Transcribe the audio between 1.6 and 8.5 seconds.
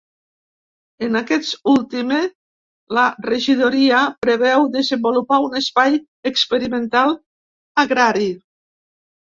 ultime la regidoria preveu desenvolupar un espai experimental agrari.